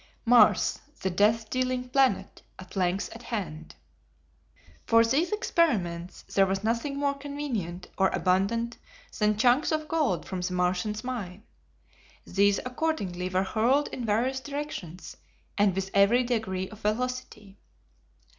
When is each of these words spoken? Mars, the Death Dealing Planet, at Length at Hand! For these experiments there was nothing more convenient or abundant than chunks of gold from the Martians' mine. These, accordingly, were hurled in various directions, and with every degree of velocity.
Mars, 0.25 0.79
the 1.03 1.11
Death 1.11 1.51
Dealing 1.51 1.87
Planet, 1.89 2.41
at 2.57 2.75
Length 2.75 3.11
at 3.13 3.21
Hand! 3.21 3.75
For 4.87 5.05
these 5.05 5.31
experiments 5.31 6.23
there 6.23 6.47
was 6.47 6.63
nothing 6.63 6.97
more 6.97 7.13
convenient 7.13 7.87
or 7.99 8.07
abundant 8.07 8.79
than 9.19 9.37
chunks 9.37 9.71
of 9.71 9.87
gold 9.87 10.25
from 10.25 10.41
the 10.41 10.53
Martians' 10.53 11.03
mine. 11.03 11.43
These, 12.25 12.57
accordingly, 12.65 13.29
were 13.29 13.43
hurled 13.43 13.89
in 13.89 14.03
various 14.03 14.39
directions, 14.39 15.17
and 15.55 15.75
with 15.75 15.91
every 15.93 16.23
degree 16.23 16.67
of 16.69 16.79
velocity. 16.79 17.59